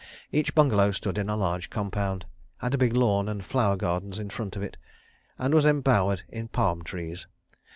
[0.31, 2.25] Each bungalow stood in a large compound,
[2.57, 4.75] had a big lawn and flower gardens in front of it,
[5.37, 7.27] and was embowered in palm trees.